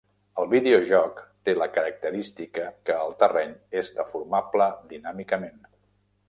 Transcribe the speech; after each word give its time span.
El 0.43 0.47
videojoc 0.51 1.19
té 1.49 1.53
la 1.57 1.67
característica 1.75 2.65
que 2.89 2.97
el 3.03 3.13
terreny 3.21 3.53
és 3.83 3.93
deformable 3.99 4.71
dinàmicament. 4.95 5.63